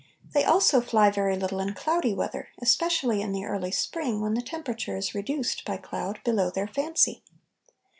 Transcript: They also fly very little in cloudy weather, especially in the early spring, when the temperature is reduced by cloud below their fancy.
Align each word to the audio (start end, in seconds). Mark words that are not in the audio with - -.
They 0.33 0.43
also 0.43 0.81
fly 0.81 1.11
very 1.11 1.35
little 1.37 1.59
in 1.59 1.75
cloudy 1.75 2.11
weather, 2.15 2.49
especially 2.59 3.21
in 3.21 3.33
the 3.33 3.45
early 3.45 3.69
spring, 3.69 4.19
when 4.19 4.33
the 4.33 4.41
temperature 4.41 4.97
is 4.97 5.13
reduced 5.13 5.63
by 5.63 5.77
cloud 5.77 6.21
below 6.23 6.49
their 6.49 6.65
fancy. 6.67 7.21